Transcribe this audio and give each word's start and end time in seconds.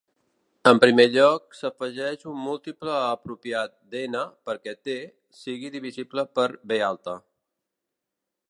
En 0.69 0.79
primer 0.83 1.03
lloc, 1.15 1.43
s'afegeix 1.57 2.23
un 2.31 2.39
múltiple 2.45 2.95
apropiat 3.11 3.77
d'"N" 3.97 4.17
perquè 4.51 4.75
"T" 4.89 4.97
sigui 5.43 5.73
divisible 5.77 6.29
per 6.41 6.49
"B". 6.73 6.81